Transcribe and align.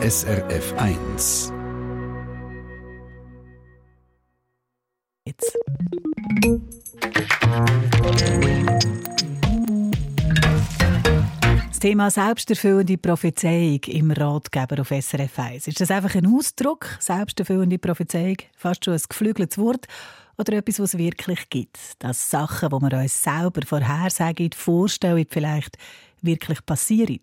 SRF 0.00 0.74
1. 0.76 1.52
Jetzt. 5.26 5.58
Das 11.68 11.80
Thema 11.80 12.10
selbsterfüllende 12.12 12.96
Prophezeiung 12.96 13.80
im 13.86 14.12
Ratgeber 14.12 14.80
auf 14.82 14.88
SRF 14.90 15.36
1. 15.36 15.66
Ist 15.66 15.80
das 15.80 15.90
einfach 15.90 16.14
ein 16.14 16.32
Ausdruck, 16.32 16.86
selbsterfüllende 17.00 17.80
Prophezeiung, 17.80 18.36
fast 18.56 18.84
schon 18.84 18.94
ein 18.94 19.02
geflügeltes 19.08 19.58
Wort, 19.58 19.88
oder 20.38 20.52
etwas, 20.52 20.78
was 20.78 20.94
es 20.94 20.98
wirklich 20.98 21.50
gibt? 21.50 21.76
Dass 21.98 22.30
Sachen, 22.30 22.68
die 22.68 22.76
wir 22.76 22.98
uns 22.98 23.20
selber 23.20 23.62
vorhersagen, 23.66 24.50
vorstellen, 24.52 25.26
vielleicht 25.28 25.76
wirklich 26.22 26.64
passieren. 26.64 27.20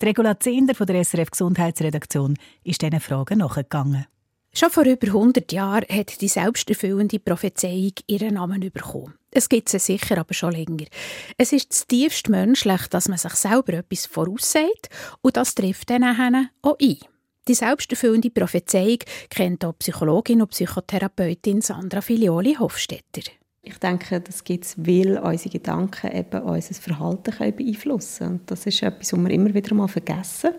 Die 0.00 0.06
Regula 0.06 0.38
Zehnder 0.38 0.74
von 0.74 0.86
der 0.86 1.04
SRF 1.04 1.30
Gesundheitsredaktion 1.30 2.36
ist 2.64 2.82
diesen 2.82 3.00
Fragen 3.00 3.38
nachgegangen. 3.38 4.06
Schon 4.54 4.70
vor 4.70 4.84
über 4.84 5.06
100 5.06 5.52
Jahren 5.52 5.84
hat 5.88 6.20
die 6.20 6.28
selbsterfüllende 6.28 7.18
Prophezeiung 7.18 7.92
ihren 8.06 8.34
Namen 8.34 8.60
bekommen. 8.60 9.14
Es 9.30 9.48
gibt 9.48 9.68
sie 9.68 9.78
sicher, 9.78 10.18
aber 10.18 10.34
schon 10.34 10.52
länger. 10.52 10.86
Es 11.36 11.52
ist 11.52 11.70
das 11.70 11.86
tiefst 11.86 12.28
menschlich, 12.28 12.86
dass 12.88 13.08
man 13.08 13.18
sich 13.18 13.34
selber 13.34 13.74
etwas 13.74 14.06
voraussagt 14.06 14.88
und 15.20 15.36
das 15.36 15.54
trifft 15.54 15.90
dann 15.90 16.02
auch 16.04 16.76
ein. 16.80 16.98
Die 17.46 17.54
selbsterfüllende 17.54 18.30
Prophezeiung 18.30 18.98
kennt 19.30 19.64
auch 19.64 19.78
Psychologin 19.78 20.42
und 20.42 20.50
Psychotherapeutin 20.50 21.60
Sandra 21.60 22.00
Filioli 22.00 22.54
Hofstetter. 22.54 23.30
Ich 23.68 23.78
denke, 23.78 24.20
das 24.20 24.44
gibt 24.44 24.64
es, 24.64 24.78
weil 24.78 25.18
unsere 25.18 25.50
Gedanken 25.50 26.10
eben 26.10 26.42
unser 26.42 26.74
Verhalten 26.74 27.32
können 27.32 27.54
beeinflussen 27.54 28.18
können. 28.18 28.40
Und 28.40 28.50
das 28.50 28.64
ist 28.64 28.82
etwas, 28.82 29.12
was 29.12 29.20
wir 29.20 29.30
immer 29.30 29.52
wieder 29.52 29.74
mal 29.74 29.88
vergessen. 29.88 30.52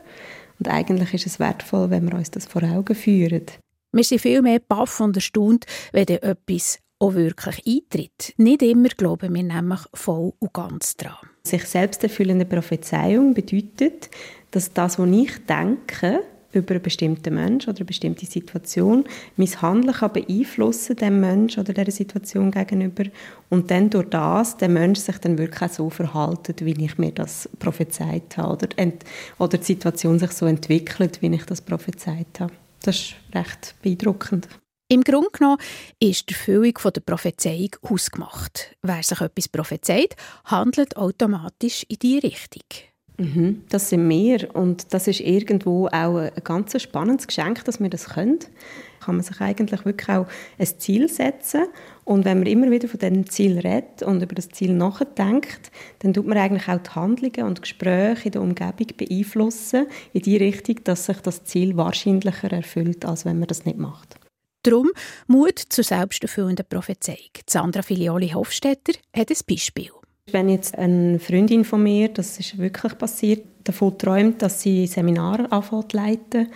Und 0.60 0.68
eigentlich 0.68 1.14
ist 1.16 1.26
es 1.26 1.40
wertvoll, 1.40 1.90
wenn 1.90 2.06
wir 2.06 2.18
uns 2.18 2.30
das 2.30 2.46
vor 2.46 2.62
Augen 2.64 2.94
führen. 2.94 3.46
Wir 3.92 4.04
sind 4.04 4.22
viel 4.22 4.44
mehr 4.44 4.60
baff 4.60 5.00
und 5.00 5.16
erstaunt, 5.16 5.66
wenn 5.92 6.06
dann 6.06 6.18
etwas 6.18 6.78
auch 7.00 7.16
wirklich 7.16 7.66
eintritt. 7.66 8.34
Nicht 8.38 8.62
immer 8.62 8.90
glauben 8.90 9.34
wir 9.34 9.44
nämlich 9.44 9.80
voll 9.94 10.34
und 10.38 10.54
ganz 10.54 10.96
daran. 10.96 11.30
Sich 11.44 11.64
selbst 11.66 12.04
erfüllende 12.04 12.46
Prophezeiung 12.46 13.34
bedeutet, 13.34 14.10
dass 14.52 14.74
das, 14.74 15.00
was 15.00 15.10
ich 15.10 15.46
denke, 15.46 16.22
über 16.52 16.76
einen 16.76 16.84
bestimmten 16.84 17.36
Menschen 17.36 17.70
oder 17.70 17.80
eine 17.80 17.86
bestimmte 17.86 18.26
Situation 18.26 19.04
mein 19.36 19.62
Handeln 19.62 19.94
kann 19.94 20.14
beeinflussen 20.14 20.96
dem 20.96 21.20
Menschen 21.20 21.62
oder 21.62 21.74
der 21.74 21.92
Situation 21.92 22.52
gegenüber 22.52 23.04
und 23.50 23.72
dann 23.72 23.90
durch 23.90 24.10
das 24.10 24.58
der 24.58 24.70
Mensch 24.70 25.00
sich 25.00 25.18
dann 25.18 25.38
wirklich 25.38 25.72
so 25.72 25.90
verhaltet, 25.90 26.66
wie 26.66 26.84
ich 26.84 26.98
mir 26.98 27.12
das 27.12 27.50
prophezeit 27.60 28.38
habe 28.38 28.54
oder, 28.54 28.92
oder 29.38 29.58
die 29.58 29.64
Situation 29.64 30.20
sich 30.20 30.32
so 30.32 30.46
entwickelt, 30.46 31.22
wie 31.22 31.34
ich 31.34 31.46
das 31.46 31.62
prophezeit 31.62 32.40
habe. 32.40 32.54
Das 32.84 32.96
ist 32.96 33.16
recht 33.34 33.76
beeindruckend. 33.82 34.48
Im 34.92 35.04
Grunde 35.04 35.30
genommen 35.32 35.62
ist 36.00 36.30
die 36.30 36.34
Erfüllung 36.34 36.74
der 36.96 37.02
Prophezeiung 37.02 37.70
ausgemacht. 37.82 38.76
Wer 38.82 39.04
sich 39.04 39.22
etwas 39.22 39.48
prophezeit, 39.48 40.16
handelt 40.46 40.98
automatisch 40.98 41.86
in 41.90 41.98
diese 42.02 42.24
Richtung. 42.24 42.89
Mhm, 43.20 43.64
das 43.68 43.90
sind 43.90 44.08
wir 44.08 44.56
und 44.56 44.94
das 44.94 45.08
ist 45.08 45.20
irgendwo 45.20 45.88
auch 45.88 46.16
ein 46.16 46.32
ganz 46.42 46.82
spannendes 46.82 47.28
Geschenk, 47.28 47.66
dass 47.66 47.82
wir 47.82 47.90
das 47.90 48.10
können. 48.12 48.40
Kann 49.02 49.16
man 49.16 49.24
sich 49.24 49.42
eigentlich 49.42 49.84
wirklich 49.84 50.10
auch 50.10 50.26
ein 50.58 50.68
Ziel 50.78 51.10
setzen 51.10 51.66
und 52.06 52.24
wenn 52.24 52.40
man 52.40 52.48
immer 52.48 52.72
wieder 52.72 52.88
von 52.88 53.00
diesem 53.00 53.30
Ziel 53.30 53.60
redet 53.60 54.04
und 54.04 54.24
über 54.24 54.36
das 54.36 54.50
Ziel 54.50 54.74
nachdenkt, 54.74 55.70
dann 56.00 56.14
tut 56.14 56.28
man 56.28 56.38
eigentlich 56.38 56.70
auch 56.70 56.80
die 56.80 56.90
Handlungen 56.92 57.44
und 57.44 57.62
Gespräche 57.62 58.26
in 58.28 58.32
der 58.32 58.42
Umgebung 58.42 58.88
beeinflussen 58.96 59.88
in 60.14 60.22
die 60.22 60.38
Richtung, 60.38 60.78
dass 60.86 61.06
sich 61.06 61.18
das 61.18 61.44
Ziel 61.44 61.76
wahrscheinlicher 61.76 62.54
erfüllt, 62.54 63.04
als 63.04 63.26
wenn 63.26 63.40
man 63.40 63.48
das 63.48 63.66
nicht 63.66 63.78
macht. 63.78 64.16
Darum 64.64 64.92
Mut 65.28 65.60
zur 65.60 65.84
selbsterfüllenden 65.84 66.66
Prophezeiung. 66.70 67.32
Sandra 67.50 67.82
Filioli 67.82 68.30
Hofstetter 68.30 68.94
hat 69.14 69.30
ein 69.30 69.38
Beispiel. 69.48 69.92
Wenn 70.34 70.50
jetzt 70.50 70.78
eine 70.78 71.20
Freundin 71.20 71.64
von 71.64 71.84
mir, 71.84 72.10
das 72.10 72.40
ist 72.40 72.58
wirklich 72.58 72.98
passiert, 72.98 73.44
davon 73.64 73.98
träumt, 73.98 74.42
dass 74.42 74.62
sie 74.62 74.88
Seminare 74.88 75.52
anfängt 75.52 75.94
leiten, 75.94 76.48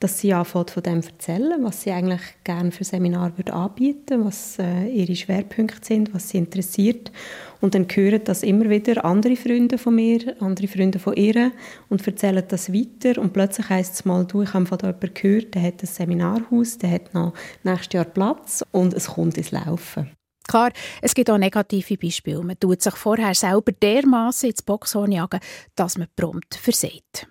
dass 0.00 0.18
sie 0.18 0.32
anfängt 0.32 0.70
von 0.70 0.82
dem 0.82 1.00
erzählen, 1.00 1.62
was 1.62 1.82
sie 1.82 1.92
eigentlich 1.92 2.22
gerne 2.44 2.72
für 2.72 2.84
Seminare 2.84 3.32
würde 3.36 3.52
anbieten, 3.52 4.24
was 4.24 4.58
äh, 4.58 4.88
ihre 4.88 5.14
Schwerpunkte 5.14 5.78
sind, 5.82 6.12
was 6.12 6.28
sie 6.28 6.38
interessiert. 6.38 7.12
Und 7.60 7.74
dann 7.76 7.86
hören 7.92 8.20
das 8.24 8.42
immer 8.42 8.68
wieder 8.68 9.04
andere 9.04 9.36
Freunde 9.36 9.78
von 9.78 9.94
mir, 9.94 10.34
andere 10.40 10.66
Freunde 10.66 10.98
von 10.98 11.14
ihr 11.14 11.52
und 11.88 12.04
erzählen 12.04 12.42
das 12.48 12.72
weiter. 12.72 13.20
Und 13.20 13.32
plötzlich 13.32 13.68
heisst 13.68 13.94
es 13.94 14.04
mal, 14.04 14.24
du, 14.24 14.42
ich 14.42 14.52
habe 14.52 14.66
von 14.66 14.78
jemandem 14.78 15.14
gehört, 15.14 15.54
der 15.54 15.62
hat 15.62 15.82
ein 15.82 15.86
Seminarhaus, 15.86 16.78
der 16.78 16.90
hat 16.90 17.14
noch 17.14 17.34
nächstes 17.62 17.92
Jahr 17.92 18.04
Platz 18.04 18.64
und 18.72 18.94
es 18.94 19.06
kommt 19.06 19.38
ins 19.38 19.52
Laufen. 19.52 20.10
Klar, 20.52 20.72
es 21.00 21.14
gibt 21.14 21.30
auch 21.30 21.38
negative 21.38 21.96
Beispiele. 21.96 22.42
Man 22.42 22.60
tut 22.60 22.82
sich 22.82 22.94
vorher 22.94 23.34
selber 23.34 23.72
dermaßen 23.72 24.50
ins 24.50 24.60
Boxhorn 24.60 25.10
jagen, 25.10 25.40
dass 25.76 25.96
man 25.96 26.08
prompt 26.14 26.56
versagt. 26.56 27.26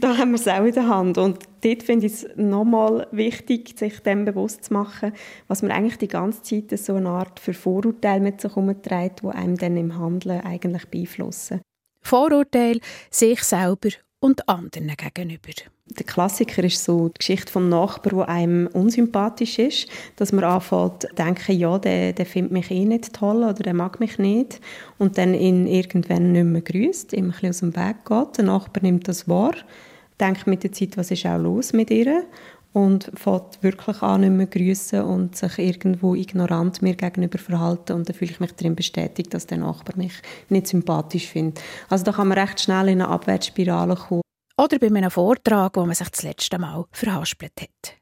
Da 0.00 0.16
haben 0.16 0.32
wir 0.32 0.40
es 0.40 0.48
auch 0.48 0.64
in 0.64 0.74
der 0.74 0.88
Hand. 0.88 1.18
Und 1.18 1.38
dort 1.62 1.82
finde 1.84 2.06
ich 2.06 2.14
es 2.14 2.26
nochmal 2.34 3.06
wichtig, 3.12 3.78
sich 3.78 4.00
dem 4.00 4.24
bewusst 4.24 4.64
zu 4.64 4.72
machen, 4.72 5.12
was 5.46 5.62
man 5.62 5.70
eigentlich 5.70 5.98
die 5.98 6.08
ganze 6.08 6.42
Zeit 6.42 6.76
so 6.76 6.96
eine 6.96 7.10
Art 7.10 7.38
für 7.38 7.54
Vorurteile 7.54 8.20
mit 8.20 8.40
sich 8.40 8.56
herumträgt, 8.56 9.22
die 9.22 9.28
einem 9.28 9.56
dann 9.56 9.76
im 9.76 9.96
Handeln 9.96 10.40
eigentlich 10.40 10.86
beeinflussen. 10.86 11.60
Vorurteile 12.02 12.80
sich 13.08 13.44
selber 13.44 13.90
und 14.20 14.48
anderen 14.48 14.92
gegenüber. 14.96 15.52
Der 15.86 16.04
Klassiker 16.04 16.64
ist 16.64 16.82
so 16.82 17.08
die 17.08 17.18
Geschichte 17.18 17.52
vom 17.52 17.68
Nachbarn, 17.68 18.16
der 18.18 18.28
einem 18.28 18.66
unsympathisch 18.66 19.58
ist, 19.58 19.88
dass 20.16 20.32
man 20.32 20.44
anfängt 20.44 21.02
zu 21.02 21.08
denken, 21.16 21.58
ja, 21.58 21.78
der, 21.78 22.12
der 22.12 22.26
findet 22.26 22.52
mich 22.52 22.70
eh 22.70 22.84
nicht 22.84 23.12
toll 23.12 23.38
oder 23.38 23.54
der 23.54 23.74
mag 23.74 24.00
mich 24.00 24.18
nicht 24.18 24.60
und 24.98 25.18
dann 25.18 25.34
ihn 25.34 25.66
irgendwann 25.66 26.32
nicht 26.32 26.44
mehr 26.44 26.62
grüßt, 26.62 27.12
ihm 27.12 27.26
ein 27.26 27.30
bisschen 27.30 27.48
aus 27.50 27.58
dem 27.60 27.76
Weg 27.76 28.04
geht. 28.04 28.38
Der 28.38 28.44
Nachbar 28.44 28.82
nimmt 28.82 29.06
das 29.08 29.28
wahr, 29.28 29.54
denkt 30.20 30.46
mit 30.46 30.64
der 30.64 30.72
Zeit, 30.72 30.96
was 30.96 31.10
ist 31.10 31.24
auch 31.24 31.38
los 31.38 31.72
mit 31.72 31.90
ihr 31.90 32.24
und 32.72 33.10
fängt 33.14 33.62
wirklich 33.62 34.02
an, 34.02 34.20
nicht 34.20 34.30
mehr 34.30 34.46
grüßen 34.46 35.02
und 35.02 35.36
sich 35.36 35.58
irgendwo 35.58 36.14
ignorant 36.14 36.82
mir 36.82 36.94
gegenüber 36.94 37.38
verhalten 37.38 37.92
und 37.94 38.08
dann 38.08 38.16
fühle 38.16 38.30
ich 38.30 38.40
mich 38.40 38.52
darin 38.52 38.76
bestätigt, 38.76 39.32
dass 39.34 39.46
der 39.46 39.58
Nachbar 39.58 39.96
mich 39.96 40.12
nicht 40.48 40.66
sympathisch 40.66 41.26
findet. 41.26 41.62
Also 41.88 42.04
da 42.04 42.12
kann 42.12 42.28
man 42.28 42.38
recht 42.38 42.60
schnell 42.60 42.88
in 42.88 43.02
eine 43.02 43.08
Abwärtsspirale 43.08 43.96
kommen. 43.96 44.22
Oder 44.56 44.78
bei 44.78 44.88
einem 44.88 45.10
Vortrag, 45.10 45.76
wo 45.76 45.86
man 45.86 45.94
sich 45.94 46.08
das 46.08 46.22
letzte 46.22 46.58
Mal 46.58 46.84
verhaspelt 46.90 47.60
hat. 47.60 47.94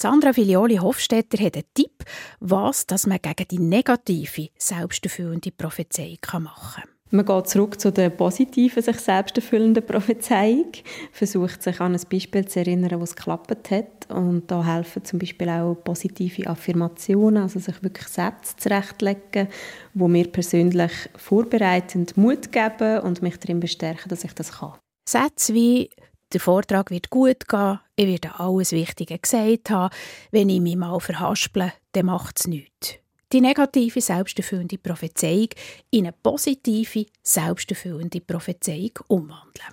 Sandra 0.00 0.32
Filioli 0.32 0.76
Hofstetter 0.76 1.44
hat 1.44 1.56
einen 1.56 1.64
Tipp, 1.74 2.04
was 2.40 2.86
dass 2.86 3.06
man 3.06 3.18
gegen 3.20 3.48
die 3.48 3.58
negative, 3.58 4.48
selbsterfüllende 4.56 5.50
Prophezeiung 5.50 6.18
machen 6.40 6.82
kann. 6.82 6.97
Man 7.10 7.24
geht 7.24 7.48
zurück 7.48 7.80
zu 7.80 7.90
der 7.90 8.10
positiven, 8.10 8.82
sich 8.82 8.98
selbst 8.98 9.36
erfüllenden 9.36 9.84
Prophezeiung, 9.84 10.72
versucht 11.10 11.62
sich 11.62 11.80
an 11.80 11.94
ein 11.94 12.00
Beispiel 12.10 12.46
zu 12.46 12.60
erinnern, 12.60 13.00
was 13.00 13.16
geklappt 13.16 13.70
hat. 13.70 14.10
Und 14.10 14.50
da 14.50 14.64
helfen 14.64 15.04
zum 15.04 15.18
Beispiel 15.18 15.48
auch 15.48 15.74
positive 15.82 16.46
Affirmationen, 16.46 17.42
also 17.42 17.60
sich 17.60 17.82
wirklich 17.82 18.08
Sätze 18.08 18.56
zurechtlegen, 18.56 19.48
wo 19.94 20.06
mir 20.06 20.30
persönlich 20.30 20.92
vorbereitend 21.16 22.16
Mut 22.18 22.52
geben 22.52 23.00
und 23.00 23.22
mich 23.22 23.38
darin 23.38 23.60
bestärken, 23.60 24.10
dass 24.10 24.24
ich 24.24 24.34
das 24.34 24.52
kann. 24.52 24.74
Sätze 25.08 25.54
wie 25.54 25.88
der 26.34 26.40
Vortrag 26.40 26.90
wird 26.90 27.08
gut 27.08 27.48
gehen, 27.48 27.80
ich 27.96 28.06
werde 28.06 28.38
alles 28.38 28.72
Wichtige 28.72 29.18
gesagt 29.18 29.70
haben, 29.70 29.94
wenn 30.30 30.50
ich 30.50 30.60
mich 30.60 30.76
mal 30.76 31.00
verhasple, 31.00 31.72
dann 31.92 32.06
macht 32.06 32.38
es 32.38 32.46
nichts. 32.46 32.98
Die 33.30 33.42
negative, 33.42 34.00
selbsterfüllende 34.00 34.78
Prophezeiung 34.78 35.48
in 35.90 36.06
eine 36.06 36.14
positive, 36.22 37.06
selbsterfüllende 37.22 38.20
Prophezeiung 38.20 38.92
umwandeln. 39.06 39.68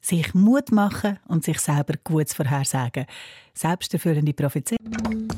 Sich 0.00 0.34
Mut 0.34 0.72
machen 0.72 1.18
und 1.28 1.44
sich 1.44 1.60
selber 1.60 1.94
gut 2.02 2.30
vorhersagen. 2.30 3.06
Selbsterfüllende 3.54 4.32
Prophezeiung. 4.32 5.28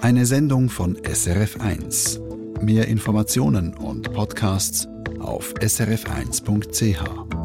Eine 0.00 0.26
Sendung 0.26 0.68
von 0.68 0.96
SRF1. 0.98 2.20
Mehr 2.62 2.86
Informationen 2.86 3.74
und 3.74 4.12
Podcasts 4.12 4.86
auf 5.20 5.52
srf1.ch. 5.54 7.37